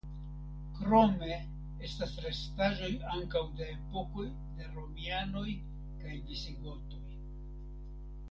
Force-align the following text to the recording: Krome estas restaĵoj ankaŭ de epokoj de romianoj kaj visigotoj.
Krome 0.77 1.35
estas 1.89 2.13
restaĵoj 2.27 2.89
ankaŭ 3.17 3.43
de 3.59 3.67
epokoj 3.73 4.25
de 4.61 4.69
romianoj 4.77 5.45
kaj 6.01 6.17
visigotoj. 6.31 7.05